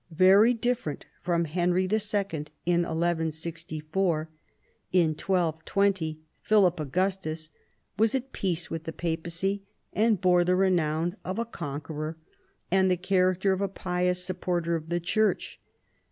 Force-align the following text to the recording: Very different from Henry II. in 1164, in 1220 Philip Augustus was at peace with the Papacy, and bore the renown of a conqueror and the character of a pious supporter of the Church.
Very 0.17 0.55
different 0.55 1.05
from 1.21 1.45
Henry 1.45 1.83
II. 1.83 2.45
in 2.65 2.81
1164, 2.81 4.29
in 4.91 5.09
1220 5.09 6.19
Philip 6.41 6.79
Augustus 6.79 7.51
was 7.99 8.15
at 8.15 8.33
peace 8.33 8.71
with 8.71 8.85
the 8.85 8.93
Papacy, 8.93 9.61
and 9.93 10.19
bore 10.19 10.43
the 10.43 10.55
renown 10.55 11.17
of 11.23 11.37
a 11.37 11.45
conqueror 11.45 12.17
and 12.71 12.89
the 12.89 12.97
character 12.97 13.53
of 13.53 13.61
a 13.61 13.67
pious 13.67 14.25
supporter 14.25 14.75
of 14.75 14.89
the 14.89 14.99
Church. 14.99 15.59